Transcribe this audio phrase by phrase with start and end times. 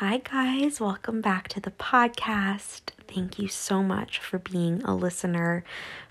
[0.00, 0.80] Hi, guys.
[0.80, 2.80] Welcome back to the podcast.
[3.06, 5.62] Thank you so much for being a listener,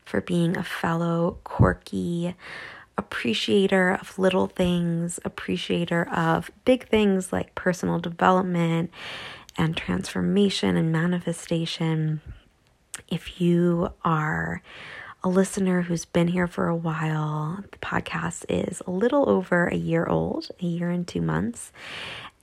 [0.06, 2.36] for being a fellow quirky
[3.00, 8.92] appreciator of little things, appreciator of big things like personal development
[9.58, 12.22] and transformation and manifestation.
[13.08, 14.62] If you are
[15.24, 19.76] a listener who's been here for a while, the podcast is a little over a
[19.76, 21.72] year old, a year and two months.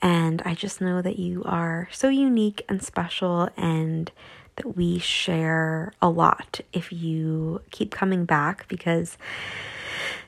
[0.02, 4.10] And I just know that you are so unique and special and
[4.56, 9.16] that we share a lot if you keep coming back because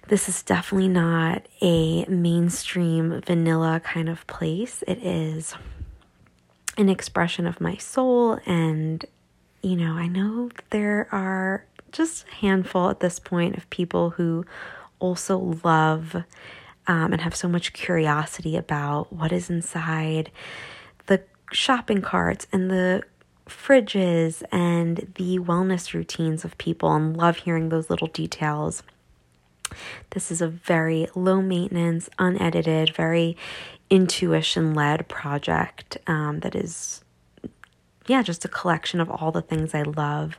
[0.08, 4.82] this is definitely not a mainstream vanilla kind of place.
[4.86, 5.54] It is
[6.76, 9.04] an expression of my soul and
[9.60, 14.44] you know, I know there are just a handful at this point of people who
[15.00, 16.22] also love
[16.88, 20.30] um, and have so much curiosity about what is inside
[21.06, 23.02] the shopping carts and the
[23.46, 28.82] fridges and the wellness routines of people and love hearing those little details.
[30.10, 33.36] This is a very low maintenance, unedited, very
[33.90, 37.02] intuition led project um, that is,
[38.06, 40.38] yeah, just a collection of all the things I love.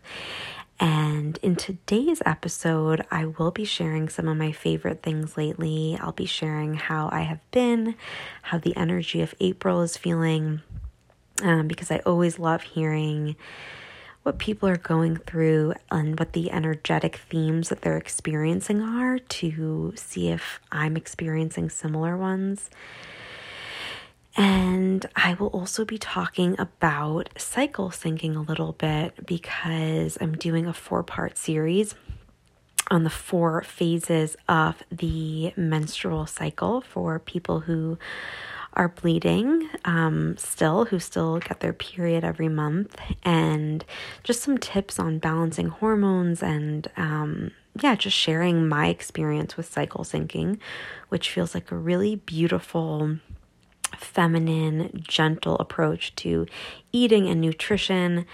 [0.80, 5.98] And in today's episode, I will be sharing some of my favorite things lately.
[6.00, 7.96] I'll be sharing how I have been,
[8.44, 10.62] how the energy of April is feeling,
[11.44, 13.36] um, because I always love hearing
[14.24, 19.94] what people are going through and what the energetic themes that they're experiencing are to
[19.96, 22.70] see if I'm experiencing similar ones.
[24.40, 30.66] And I will also be talking about cycle syncing a little bit because I'm doing
[30.66, 31.94] a four part series
[32.90, 37.98] on the four phases of the menstrual cycle for people who
[38.76, 43.84] are bleeding um, still, who still get their period every month, and
[44.24, 47.52] just some tips on balancing hormones and um,
[47.82, 50.60] yeah, just sharing my experience with cycle syncing,
[51.10, 53.18] which feels like a really beautiful
[54.00, 56.46] feminine, gentle approach to
[56.92, 58.26] eating and nutrition,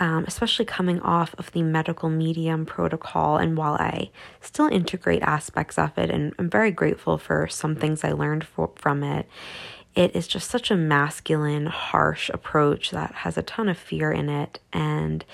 [0.00, 3.36] um, especially coming off of the medical medium protocol.
[3.36, 8.04] And while I still integrate aspects of it, and I'm very grateful for some things
[8.04, 9.28] I learned for, from it,
[9.94, 14.28] it is just such a masculine, harsh approach that has a ton of fear in
[14.28, 14.58] it.
[14.72, 15.24] And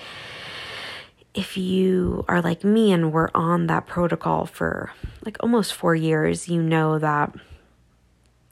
[1.33, 4.91] if you are like me and were on that protocol for
[5.23, 7.33] like almost four years, you know that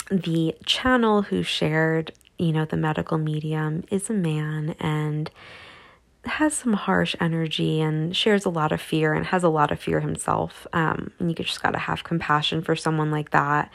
[0.09, 5.29] the channel who shared, you know, the medical medium is a man and
[6.25, 9.79] has some harsh energy and shares a lot of fear and has a lot of
[9.79, 10.67] fear himself.
[10.73, 13.71] Um, and you just got to have compassion for someone like that.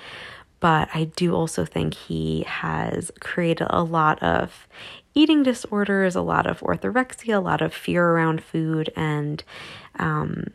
[0.61, 4.69] But I do also think he has created a lot of
[5.13, 9.43] eating disorders, a lot of orthorexia, a lot of fear around food, and
[9.99, 10.47] um,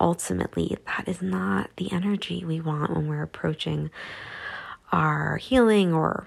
[0.00, 3.90] ultimately, that is not the energy we want when we're approaching
[4.92, 6.26] our healing or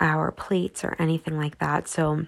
[0.00, 1.88] our plates or anything like that.
[1.88, 2.26] So,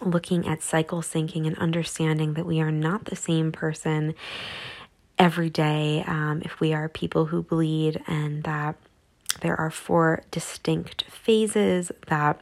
[0.00, 4.14] looking at cycle syncing and understanding that we are not the same person
[5.18, 8.76] every day um, if we are people who bleed, and that
[9.40, 12.40] there are four distinct phases that.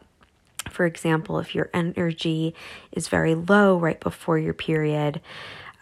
[0.69, 2.54] For example, if your energy
[2.92, 5.20] is very low right before your period,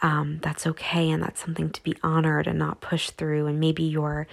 [0.02, 3.46] um, that's okay and that's something to be honored and not pushed through.
[3.46, 4.28] And maybe your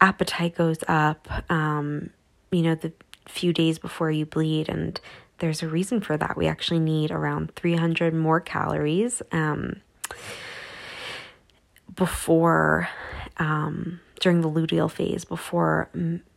[0.00, 2.10] appetite goes up, um,
[2.50, 2.92] you know, the
[3.26, 4.68] few days before you bleed.
[4.68, 5.00] And
[5.38, 6.36] there's a reason for that.
[6.36, 9.80] We actually need around 300 more calories um,
[11.94, 12.88] before,
[13.38, 15.88] um, during the luteal phase, before,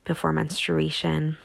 [0.05, 1.37] before menstruation.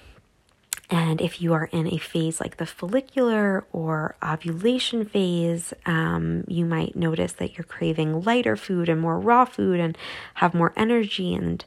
[0.91, 6.65] And if you are in a phase like the follicular or ovulation phase, um, you
[6.65, 9.99] might notice that you're craving lighter food and more raw food and
[10.35, 11.63] have more energy and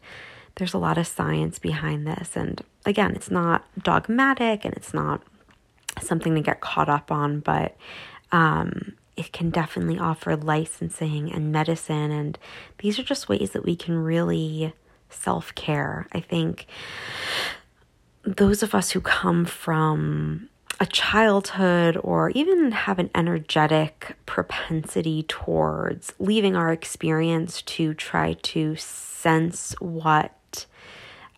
[0.56, 2.36] there's a lot of science behind this.
[2.36, 5.22] And again, it's not dogmatic and it's not
[6.02, 7.76] something to get caught up on, but
[8.32, 12.12] um, it can definitely offer licensing and medicine.
[12.12, 12.38] And
[12.80, 14.74] these are just ways that we can really
[15.10, 16.08] self care.
[16.12, 16.68] I think
[18.24, 20.50] those of us who come from
[20.80, 28.76] a childhood or even have an energetic propensity towards leaving our experience to try to
[28.76, 30.34] sense what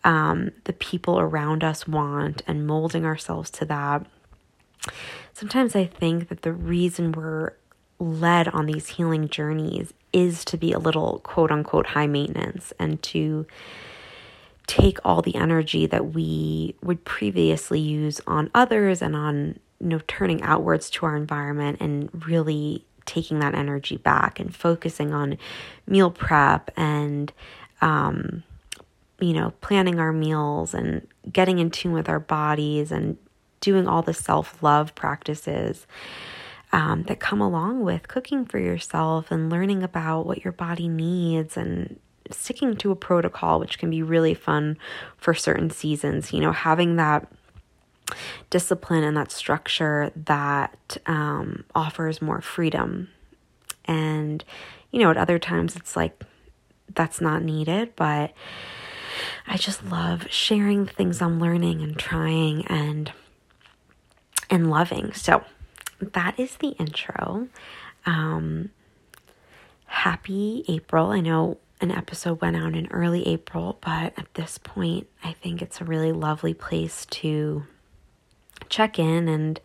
[0.04, 4.06] um, the people around us want and molding ourselves to that.
[5.34, 7.54] Sometimes I think that the reason we're
[8.00, 13.02] led on these healing journeys is to be a little quote unquote high maintenance and
[13.02, 13.46] to
[14.68, 20.00] take all the energy that we would previously use on others and on you know
[20.08, 25.38] turning outwards to our environment and really taking that energy back and focusing on
[25.88, 27.34] meal prep and
[27.82, 28.44] um,
[29.20, 33.18] you know planning our meals and getting in tune with our bodies and
[33.60, 35.88] doing all the self-love practices
[36.74, 41.56] um, that come along with cooking for yourself and learning about what your body needs
[41.56, 42.00] and
[42.32, 44.78] sticking to a protocol, which can be really fun
[45.18, 46.34] for certain seasons.
[46.34, 47.32] You know, having that
[48.50, 53.10] discipline and that structure that um, offers more freedom.
[53.86, 54.44] And,
[54.92, 56.24] you know, at other times it's like
[56.94, 58.34] that's not needed, but
[59.48, 63.12] I just love sharing things I'm learning and trying and
[64.50, 65.14] and loving.
[65.14, 65.44] So
[66.00, 67.48] that is the intro.
[68.06, 68.70] Um,
[69.86, 71.08] happy April.
[71.12, 75.62] I know an episode went out in early April, but at this point, I think
[75.62, 77.66] it's a really lovely place to
[78.70, 79.60] check in and,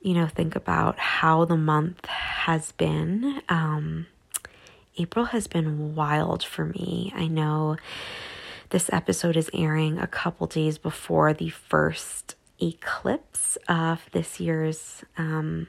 [0.00, 3.42] you know, think about how the month has been.
[3.48, 4.06] Um,
[4.98, 7.12] April has been wild for me.
[7.14, 7.76] I know
[8.72, 15.68] this episode is airing a couple days before the first eclipse of this year's um,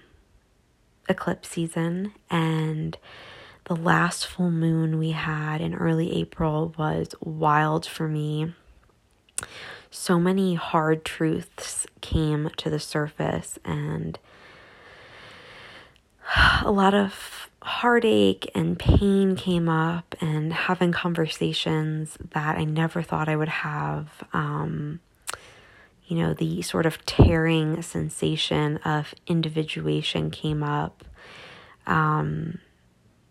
[1.09, 2.97] eclipse season, and
[3.65, 8.53] the last full moon we had in early April was wild for me.
[9.91, 14.17] So many hard truths came to the surface, and
[16.63, 23.29] a lot of heartache and pain came up, and having conversations that I never thought
[23.29, 24.09] I would have.
[24.33, 24.99] Um,
[26.05, 31.05] you know, the sort of tearing sensation of individuation came up.
[31.87, 32.59] Um,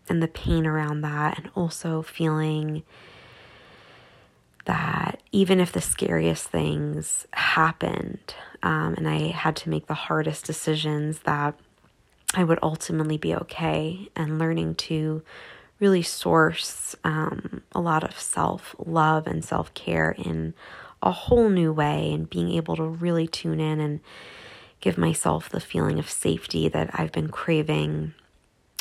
[0.09, 2.83] and the pain around that, and also feeling
[4.65, 10.45] that even if the scariest things happened um, and I had to make the hardest
[10.45, 11.59] decisions, that
[12.35, 15.23] I would ultimately be okay, and learning to
[15.81, 20.55] really source um, a lot of self love and self care in
[21.03, 24.01] a whole new way, and being able to really tune in and
[24.81, 28.15] give myself the feeling of safety that I've been craving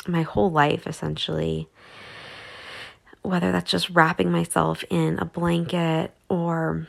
[0.06, 1.68] my whole life essentially.
[3.22, 6.88] Whether that's just wrapping myself in a blanket or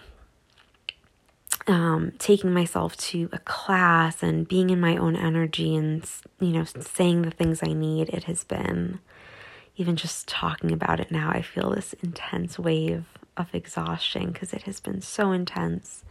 [1.68, 6.66] um, taking myself to a class and being in my own energy and, you know,
[6.66, 9.00] saying the things I need, it has been,
[9.78, 13.06] even just talking about it now, I feel this intense wave
[13.38, 16.04] of exhaustion because it has been so intense.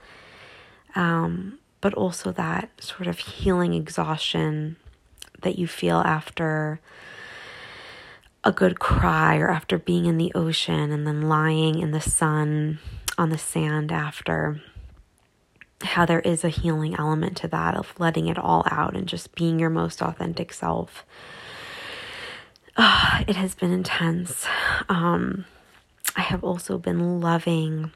[0.94, 4.76] Um, but also that sort of healing exhaustion
[5.42, 6.80] that you feel after
[8.44, 12.78] a good cry or after being in the ocean and then lying in the sun
[13.18, 14.60] on the sand after
[15.82, 19.34] how there is a healing element to that of letting it all out and just
[19.34, 21.04] being your most authentic self.
[22.76, 24.46] Oh, it has been intense.
[24.88, 25.44] Um,
[26.16, 27.92] I have also been loving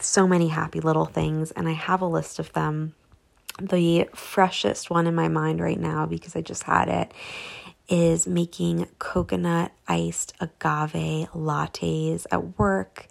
[0.00, 2.94] so many happy little things, and I have a list of them
[3.60, 7.12] the freshest one in my mind right now because I just had it
[7.88, 13.06] is making coconut iced agave lattes at work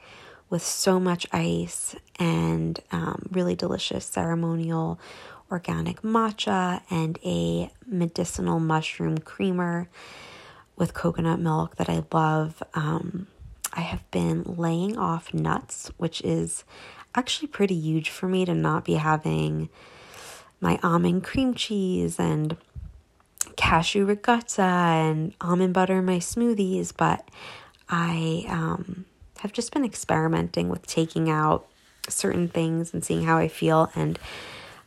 [0.53, 4.99] with so much ice and um, really delicious ceremonial
[5.49, 9.89] organic matcha and a medicinal mushroom creamer
[10.75, 12.61] with coconut milk that I love.
[12.75, 13.25] Um,
[13.73, 16.63] I have been laying off nuts, which is
[17.15, 19.69] actually pretty huge for me to not be having
[20.61, 22.57] my almond cream cheese and
[23.55, 27.27] cashew ricotta and almond butter in my smoothies, but
[27.89, 29.05] I um,
[29.43, 31.67] have just been experimenting with taking out
[32.07, 33.91] certain things and seeing how I feel.
[33.93, 34.17] And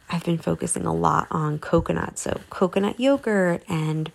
[0.09, 2.19] I've been focusing a lot on coconut.
[2.19, 4.11] So, coconut yogurt and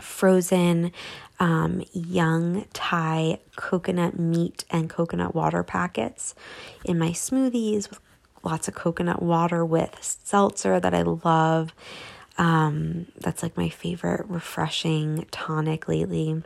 [0.00, 0.90] frozen
[1.38, 6.34] um, young Thai coconut meat and coconut water packets
[6.84, 8.00] in my smoothies with
[8.42, 11.72] lots of coconut water with seltzer that I love.
[12.38, 16.42] Um, that's like my favorite refreshing tonic lately.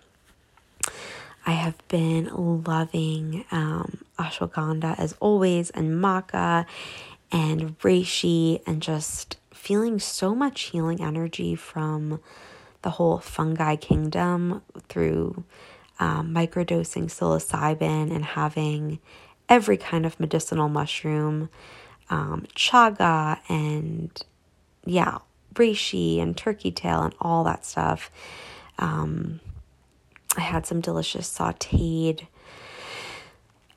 [1.47, 2.31] I have been
[2.65, 6.67] loving um, ashwagandha as always, and maca
[7.33, 12.21] and reishi, and just feeling so much healing energy from
[12.83, 15.45] the whole fungi kingdom through
[15.99, 18.99] um, microdosing psilocybin and having
[19.49, 21.49] every kind of medicinal mushroom
[22.11, 24.23] um, chaga and
[24.85, 25.19] yeah,
[25.55, 28.11] reishi and turkey tail and all that stuff.
[28.79, 29.41] Um,
[30.37, 32.27] I had some delicious sauteed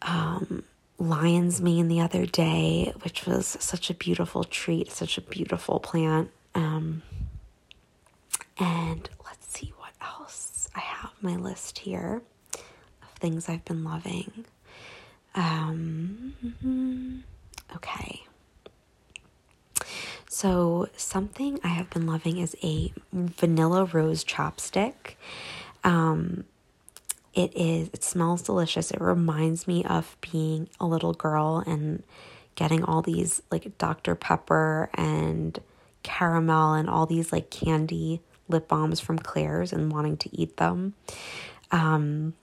[0.01, 0.63] um,
[0.97, 6.29] lion's mane the other day, which was such a beautiful treat, such a beautiful plant.
[6.55, 7.01] Um,
[8.57, 12.21] and let's see what else I have my list here
[12.55, 14.45] of things I've been loving.
[15.33, 17.23] Um,
[17.75, 18.23] okay.
[20.29, 25.15] So, something I have been loving is a vanilla rose chapstick.
[25.83, 26.45] Um,
[27.33, 28.91] it is, it smells delicious.
[28.91, 32.03] It reminds me of being a little girl and
[32.55, 34.15] getting all these like Dr.
[34.15, 35.57] Pepper and
[36.03, 40.93] caramel and all these like candy lip balms from Claire's and wanting to eat them.
[41.71, 42.33] Um,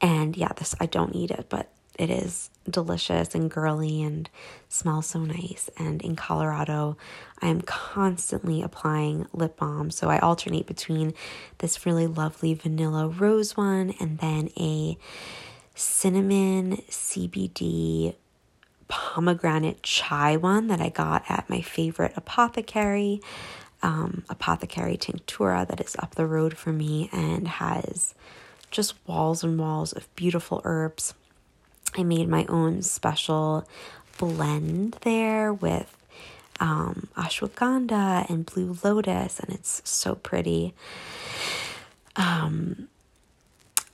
[0.00, 4.30] and yeah, this I don't eat it, but it is delicious and girly and
[4.68, 5.68] smells so nice.
[5.76, 6.96] And in Colorado,
[7.42, 9.90] I am constantly applying lip balm.
[9.90, 11.12] So I alternate between
[11.58, 14.96] this really lovely vanilla rose one and then a
[15.74, 18.14] cinnamon CBD
[18.88, 23.20] pomegranate chai one that I got at my favorite apothecary,
[23.82, 28.14] um, Apothecary Tinctura, that is up the road for me and has
[28.70, 31.14] just walls and walls of beautiful herbs.
[31.96, 33.66] I made my own special
[34.18, 35.94] blend there with
[36.60, 40.74] um, ashwagandha and blue lotus, and it's so pretty.
[42.16, 42.88] Um,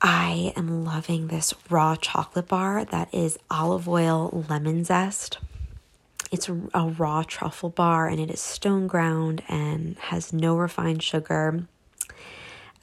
[0.01, 5.39] I am loving this raw chocolate bar that is olive oil lemon zest.
[6.31, 11.65] It's a raw truffle bar and it is stone ground and has no refined sugar.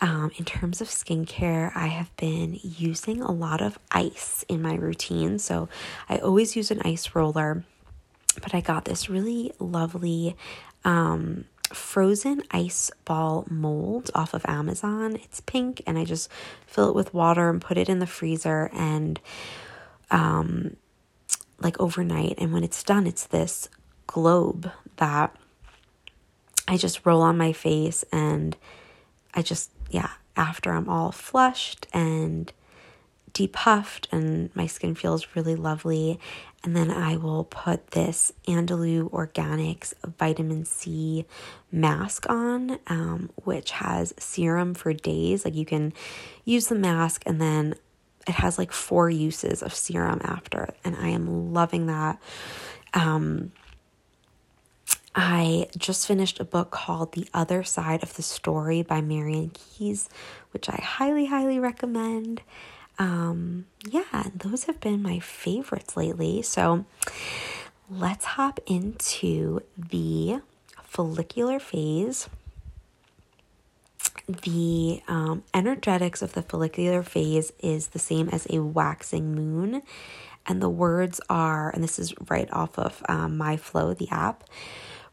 [0.03, 4.73] Um, in terms of skincare, I have been using a lot of ice in my
[4.73, 5.37] routine.
[5.37, 5.69] So
[6.09, 7.63] I always use an ice roller,
[8.41, 10.35] but I got this really lovely
[10.83, 15.17] um, frozen ice ball mold off of Amazon.
[15.17, 16.29] It's pink, and I just
[16.65, 19.19] fill it with water and put it in the freezer and
[20.09, 20.77] um,
[21.59, 22.35] like overnight.
[22.39, 23.69] And when it's done, it's this
[24.07, 25.35] globe that
[26.67, 28.57] I just roll on my face and
[29.33, 32.51] I just yeah, after I'm all flushed and
[33.33, 36.19] depuffed and my skin feels really lovely.
[36.63, 41.25] And then I will put this Andalou Organics vitamin C
[41.71, 45.43] mask on, um, which has serum for days.
[45.43, 45.93] Like you can
[46.45, 47.75] use the mask and then
[48.27, 50.73] it has like four uses of serum after.
[50.83, 52.21] And I am loving that.
[52.93, 53.51] Um,
[55.13, 60.09] I just finished a book called The Other Side of the Story by Marian Keyes,
[60.51, 62.41] which I highly, highly recommend.
[62.97, 66.41] Um, yeah, those have been my favorites lately.
[66.41, 66.85] So
[67.89, 70.41] let's hop into the
[70.81, 72.29] follicular phase.
[74.27, 79.81] The um, energetics of the follicular phase is the same as a waxing moon.
[80.47, 84.43] And the words are, and this is right off of um, MyFlo, the app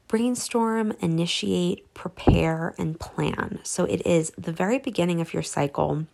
[0.08, 3.60] brainstorm, initiate, prepare, and plan.
[3.62, 6.06] So it is the very beginning of your cycle.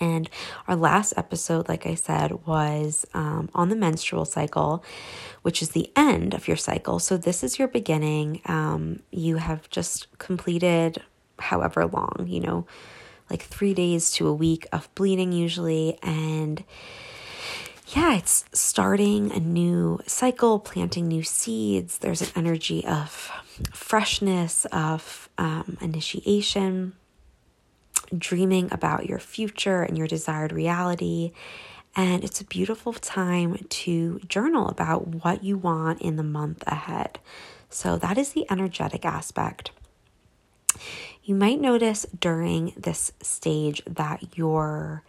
[0.00, 0.28] And
[0.66, 4.82] our last episode, like I said, was um, on the menstrual cycle,
[5.42, 6.98] which is the end of your cycle.
[6.98, 8.40] So this is your beginning.
[8.46, 11.02] Um, you have just completed
[11.38, 12.66] however long, you know,
[13.30, 15.98] like three days to a week of bleeding, usually.
[16.02, 16.64] And
[17.94, 21.98] yeah, it's starting a new cycle, planting new seeds.
[21.98, 23.30] There's an energy of
[23.70, 26.94] freshness, of um, initiation,
[28.16, 31.32] dreaming about your future and your desired reality.
[31.94, 37.18] And it's a beautiful time to journal about what you want in the month ahead.
[37.68, 39.70] So, that is the energetic aspect.
[41.24, 45.02] You might notice during this stage that your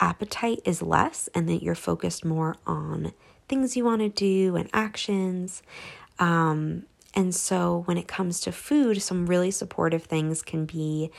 [0.00, 3.12] appetite is less and that you're focused more on
[3.48, 5.62] things you want to do and actions.
[6.18, 6.84] Um,
[7.14, 11.10] and so when it comes to food, some really supportive things can be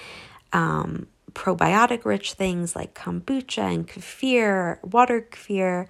[0.53, 5.87] um, probiotic rich things like kombucha and kefir, water kefir,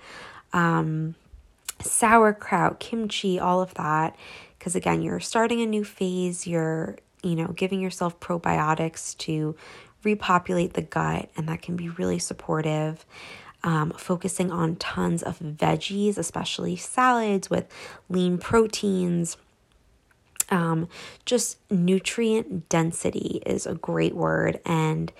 [0.53, 1.15] um,
[1.82, 4.15] sauerkraut, kimchi, all of that.
[4.58, 9.56] Because again, you're starting a new phase, you're, you know, giving yourself probiotics to
[10.04, 13.06] repopulate the gut, and that can be really supportive.
[13.63, 17.66] Um, focusing on tons of veggies, especially salads with
[18.08, 19.36] lean proteins.
[20.50, 20.88] Um,
[21.25, 24.62] just nutrient density is a great word.
[24.63, 25.12] And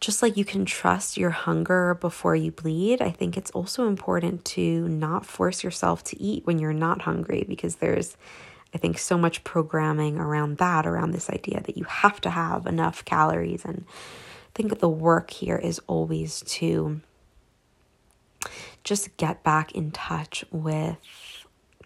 [0.00, 4.44] just like you can trust your hunger before you bleed, I think it's also important
[4.46, 8.16] to not force yourself to eat when you're not hungry because there's
[8.74, 12.66] I think so much programming around that, around this idea that you have to have
[12.66, 13.64] enough calories.
[13.64, 17.00] And I think the work here is always to
[18.84, 20.98] just get back in touch with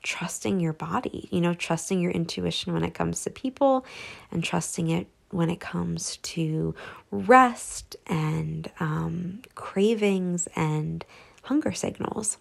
[0.03, 3.87] trusting your body, you know, trusting your intuition when it comes to people
[4.31, 6.75] and trusting it when it comes to
[7.11, 11.05] rest and um, cravings and
[11.45, 12.37] hunger signals.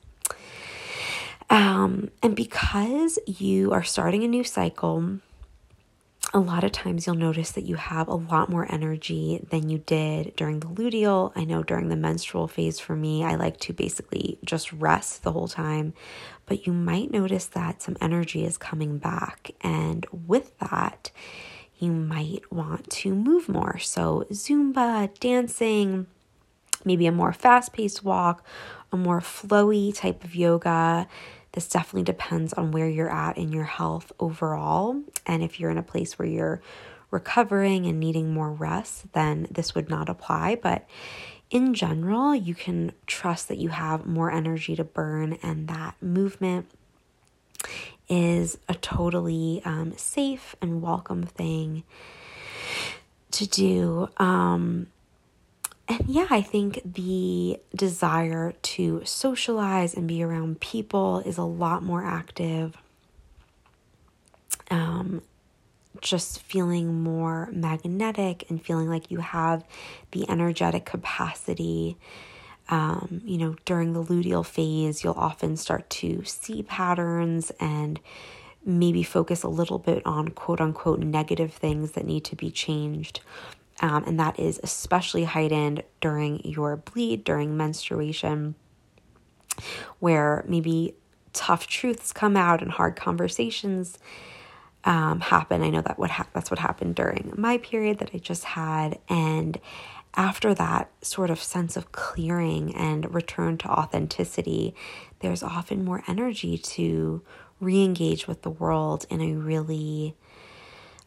[1.52, 5.20] Um, and because you are starting a new cycle,
[6.34, 9.80] a lot of times you'll notice that you have a lot more energy than you
[9.80, 11.34] did during the luteal.
[11.36, 15.34] I know during the menstrual phase for me, I like to basically just rest the
[15.34, 15.94] whole time,
[16.46, 19.52] but you might notice that some energy is coming back.
[19.60, 21.12] And with that,
[21.80, 23.78] you might want to move more.
[23.78, 26.08] So, Zumba, dancing,
[26.86, 28.46] maybe a more fast paced walk,
[28.94, 31.08] a more flowy type of yoga
[31.54, 35.02] this definitely depends on where you're at in your health overall.
[35.26, 36.62] And if you're in a place where you're
[37.10, 40.56] recovering and needing more rest, then this would not apply.
[40.56, 40.88] But
[41.50, 46.70] in general, you can trust that you have more energy to burn and that movement
[48.08, 51.84] is a totally um, safe and welcome thing
[53.32, 54.10] to do.
[54.18, 54.88] Um,
[55.92, 61.84] and yeah, I think the desire to socialize and be around people is a lot
[61.84, 62.78] more active.
[64.70, 65.22] Um,
[66.00, 69.66] just feeling more magnetic and feeling like you have
[70.12, 71.98] the energetic capacity.
[72.70, 78.00] Um, you know, during the luteal phase, you'll often start to see patterns and
[78.64, 83.20] maybe focus a little bit on quote unquote negative things that need to be changed
[83.82, 88.56] um, and that is especially heightened during your bleed, during menstruation,
[90.00, 90.96] where maybe
[91.34, 93.98] tough truths come out and hard conversations
[94.84, 95.64] um, happen.
[95.64, 99.00] I know that what ha- that's what happened during my period that I just had,
[99.10, 99.60] and
[100.16, 104.76] after that sort of sense of clearing and return to authenticity,
[105.20, 107.22] there's often more energy to
[107.60, 110.16] re-engage with the world in a really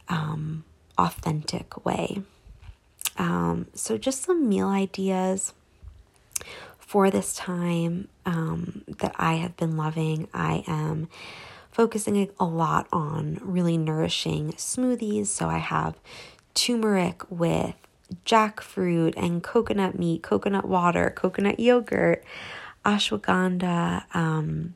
[0.08, 0.64] um,
[0.96, 2.22] authentic way.
[3.16, 5.52] Um, so, just some meal ideas
[6.78, 10.28] for this time um, that I have been loving.
[10.34, 11.08] I am
[11.70, 15.26] focusing a lot on really nourishing smoothies.
[15.26, 15.96] So, I have
[16.54, 17.74] turmeric with
[18.24, 22.24] jackfruit and coconut meat, coconut water, coconut yogurt,
[22.84, 24.04] ashwagandha.
[24.14, 24.74] Um,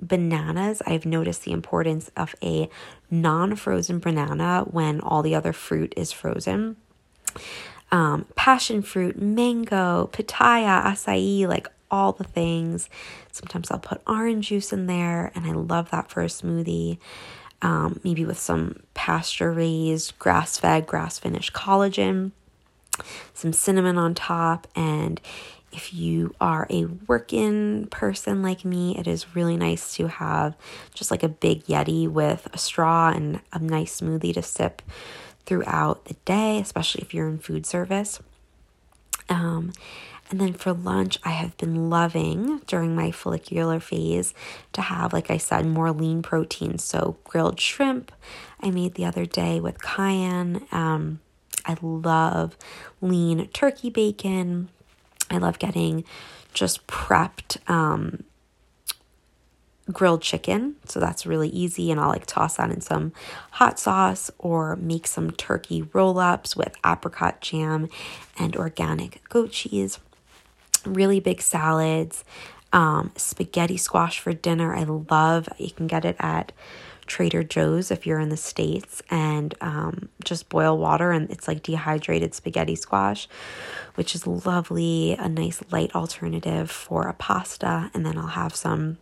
[0.00, 2.68] bananas, I've noticed the importance of a
[3.10, 6.76] non frozen banana when all the other fruit is frozen
[7.92, 12.88] um, passion fruit, mango, pitaya, acai, like all the things.
[13.30, 16.98] Sometimes I'll put orange juice in there, and I love that for a smoothie.
[17.60, 22.32] Um, maybe with some pasture raised, grass fed, grass finished collagen,
[23.34, 24.66] some cinnamon on top.
[24.74, 25.20] And
[25.70, 30.56] if you are a working person like me, it is really nice to have
[30.92, 34.82] just like a big Yeti with a straw and a nice smoothie to sip
[35.46, 38.20] throughout the day, especially if you're in food service.
[39.28, 39.72] Um,
[40.30, 44.32] and then for lunch, I have been loving during my follicular phase
[44.72, 46.78] to have, like I said, more lean protein.
[46.78, 48.12] So, grilled shrimp
[48.60, 50.66] I made the other day with cayenne.
[50.72, 51.20] Um,
[51.66, 52.56] I love
[53.00, 54.68] lean turkey bacon.
[55.30, 56.04] I love getting
[56.54, 58.24] just prepped um,
[59.90, 60.76] grilled chicken.
[60.84, 61.90] So that's really easy.
[61.90, 63.12] And I'll like toss that in some
[63.52, 67.88] hot sauce or make some turkey roll ups with apricot jam
[68.38, 69.98] and organic goat cheese.
[70.84, 72.24] Really big salads.
[72.72, 74.74] Um, spaghetti squash for dinner.
[74.74, 76.52] I love, you can get it at
[77.06, 81.62] Trader Joe's if you're in the States, and um, just boil water, and it's like
[81.62, 83.28] dehydrated spaghetti squash,
[83.96, 87.90] which is lovely, a nice light alternative for a pasta.
[87.92, 88.96] And then I'll have some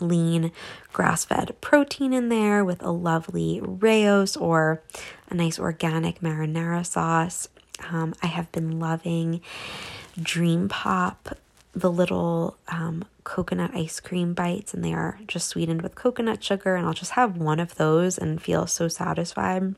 [0.00, 0.52] lean
[0.92, 4.82] grass fed protein in there with a lovely Rao's or
[5.30, 7.48] a nice organic marinara sauce.
[7.90, 9.40] Um, I have been loving
[10.20, 11.36] Dream Pop,
[11.72, 16.76] the little um, coconut ice cream bites, and they are just sweetened with coconut sugar.
[16.76, 19.74] And I'll just have one of those and feel so satisfied.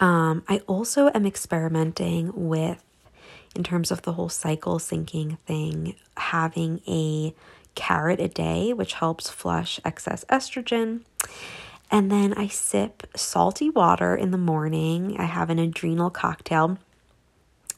[0.00, 2.82] Um, I also am experimenting with,
[3.54, 7.34] in terms of the whole cycle syncing thing, having a
[7.74, 11.00] carrot a day, which helps flush excess estrogen.
[11.90, 15.16] And then I sip salty water in the morning.
[15.18, 16.78] I have an adrenal cocktail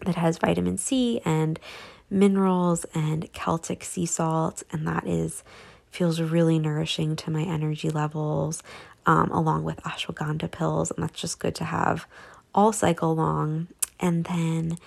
[0.05, 1.59] that has vitamin C and
[2.09, 5.43] minerals and Celtic sea salt, and that is
[5.91, 8.63] feels really nourishing to my energy levels,
[9.07, 12.07] um, along with ashwagandha pills, and that's just good to have
[12.55, 13.69] all cycle long.
[13.99, 14.79] And then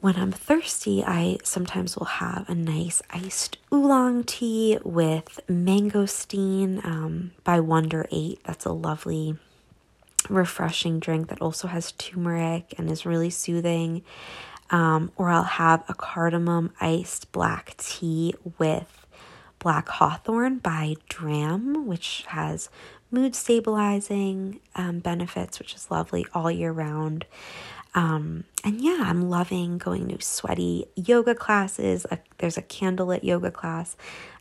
[0.00, 7.32] when I'm thirsty, I sometimes will have a nice iced oolong tea with mangosteen um,
[7.42, 8.40] by Wonder 8.
[8.44, 9.36] That's a lovely,
[10.28, 14.02] refreshing drink that also has turmeric and is really soothing.
[14.70, 19.06] Um, or I'll have a cardamom iced black tea with
[19.58, 22.68] black hawthorn by Dram, which has
[23.10, 27.24] mood stabilizing um, benefits, which is lovely all year round.
[27.94, 32.06] Um, and yeah, I'm loving going to sweaty yoga classes.
[32.10, 33.96] Uh, there's a candlelit yoga class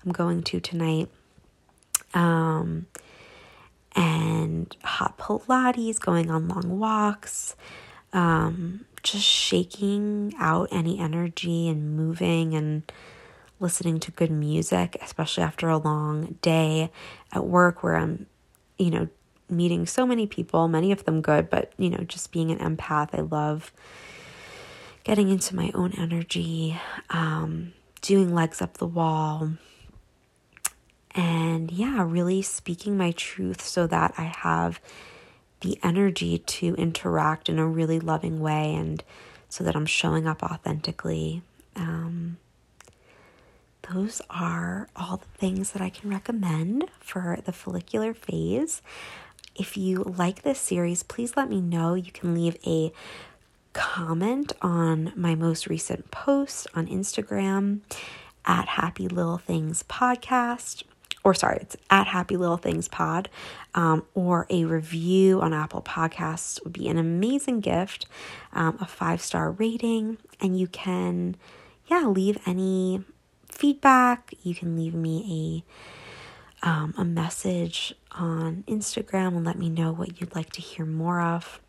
[0.06, 1.10] I'm going to tonight.
[2.14, 2.88] Um,
[3.96, 7.56] and hot Pilates, going on long walks,
[8.14, 12.90] um, just shaking out any energy and moving and
[13.60, 16.92] listening to good music, especially after a long day
[17.32, 18.28] at work where I'm,
[18.78, 19.08] you know,
[19.50, 23.10] meeting so many people, many of them good, but you know, just being an empath,
[23.14, 23.72] I love
[25.04, 26.78] getting into my own energy,
[27.10, 29.52] um, doing legs up the wall,
[31.12, 34.80] and yeah, really speaking my truth so that I have
[35.62, 39.04] the energy to interact in a really loving way and
[39.50, 41.42] so that I'm showing up authentically.
[41.76, 42.38] Um,
[43.94, 48.82] those are all the things that I can recommend for the follicular phase.
[49.58, 51.96] If you like this series, please let me know.
[51.96, 52.91] You can leave a
[53.74, 57.82] comment on my most recent post on Instagram
[58.46, 60.84] at Happy Little Things Podcast,
[61.24, 63.30] or sorry, it's at Happy Little Things Pod,
[63.76, 68.06] um, or a review on Apple Podcasts would be an amazing gift,
[68.54, 71.36] um, a five star rating, and you can,
[71.88, 73.04] yeah, leave any
[73.50, 74.34] feedback.
[74.43, 76.07] You can leave me a
[76.63, 81.22] um, a message on Instagram and let me know what you'd like to hear more
[81.22, 81.60] of.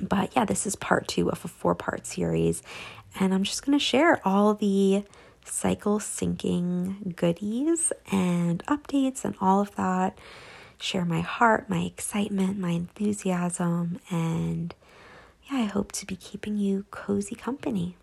[0.00, 2.62] But yeah, this is part two of a four part series,
[3.18, 5.04] and I'm just going to share all the
[5.44, 10.18] cycle syncing goodies and updates and all of that.
[10.80, 14.74] Share my heart, my excitement, my enthusiasm, and
[15.50, 17.96] yeah, I hope to be keeping you cozy company.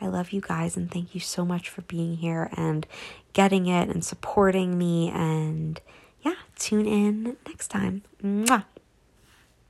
[0.00, 2.86] I love you guys and thank you so much for being here and
[3.32, 5.10] getting it and supporting me.
[5.10, 5.80] And
[6.22, 8.02] yeah, tune in next time.
[8.22, 8.64] Mwah.